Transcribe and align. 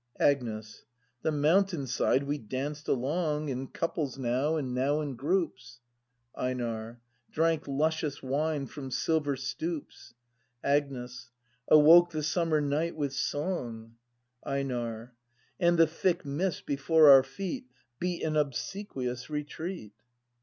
Agnes. 0.19 0.85
The 1.21 1.31
mountain 1.31 1.85
side 1.85 2.23
we 2.23 2.39
danced 2.39 2.87
along. 2.87 3.49
In 3.49 3.67
couples 3.67 4.17
now, 4.17 4.55
and 4.55 4.73
now 4.73 4.99
in 4.99 5.13
groups,— 5.15 5.79
EiNAR. 6.35 6.99
Drank 7.29 7.67
luscious 7.67 8.23
wine 8.23 8.65
from 8.65 8.89
silver 8.89 9.35
stoups,— 9.35 10.15
Agnes. 10.75 11.29
Awoke 11.67 12.09
the 12.09 12.23
summer 12.23 12.59
night 12.59 12.95
with 12.95 13.13
song,— 13.13 13.97
EiNAR. 14.43 15.11
And 15.59 15.77
the 15.77 15.85
thick 15.85 16.25
mist 16.25 16.65
before 16.65 17.11
our 17.11 17.21
feet 17.21 17.67
Beat 17.99 18.23
an 18.23 18.35
obsequious 18.35 19.29
retreat. 19.29 19.93